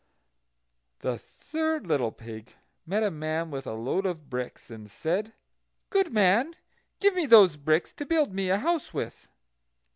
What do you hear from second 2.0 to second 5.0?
pig met a man with a load of bricks, and